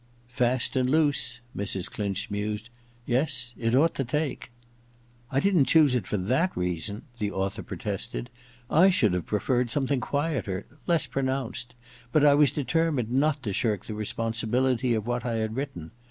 [0.15, 1.85] *" Fast and Loose,"' Mrs.
[1.87, 2.71] Clinch mused.
[2.91, 4.47] * Yes, it ought to take.* ^
[5.29, 7.03] I didn't choose it for that reason!
[7.11, 8.31] * the author protested.
[8.67, 11.75] *I should have preferred something quieter— less pronounced;
[12.11, 15.91] but I was determined not to shirk the responsibility of what 1 had written.